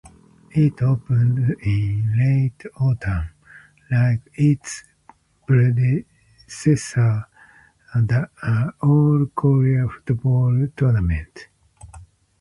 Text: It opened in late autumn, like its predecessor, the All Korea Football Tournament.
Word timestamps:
It 0.55 0.81
opened 0.81 1.57
in 1.61 2.15
late 2.17 2.63
autumn, 2.79 3.29
like 3.91 4.21
its 4.33 4.83
predecessor, 5.45 7.27
the 7.93 8.31
All 8.81 9.27
Korea 9.35 9.85
Football 9.87 10.69
Tournament. 10.75 11.49